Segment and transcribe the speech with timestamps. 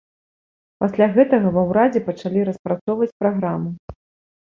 [0.83, 3.69] Пасля гэтага ва ўрадзе пачалі распрацоўваць праграму.